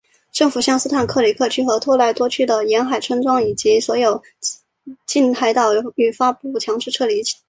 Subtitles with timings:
[0.31, 4.23] 政府向斯坦克里克区和托莱多区的沿海村庄以及所有的
[5.05, 7.25] 近海岛屿发布强制撤离令。